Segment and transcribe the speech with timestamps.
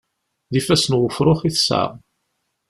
[0.51, 1.85] D ifassen n wefṛux i tesɛa.